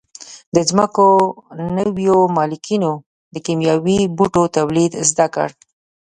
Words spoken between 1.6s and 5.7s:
نویو مالکینو د کیمیاوي بوټو تولید زده کړ.